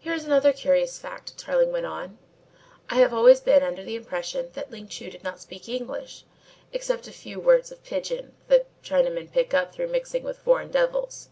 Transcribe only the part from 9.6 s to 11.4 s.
through mixing with foreign devils.